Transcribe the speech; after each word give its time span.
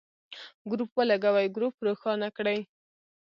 ګروپ 0.71 0.89
ولګوئ، 0.97 1.47
ګروپ 1.55 1.75
روښانه 1.85 2.27
کړئ. 2.37 2.59